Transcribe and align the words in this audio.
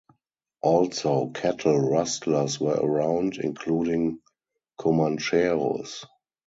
Also, 0.63 1.27
cattle 1.27 1.77
rustlers 1.91 2.59
were 2.59 2.73
around, 2.73 3.37
including 3.37 4.19
Commancheros. 4.79 6.05